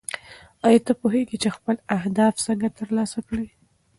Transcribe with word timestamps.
ایا 0.67 0.79
ته 0.85 0.93
پوهېږې 1.01 1.37
چې 1.43 1.49
خپل 1.57 1.75
اهداف 1.97 2.33
څنګه 2.45 2.67
ترلاسه 2.79 3.19
کړې؟ 3.27 3.47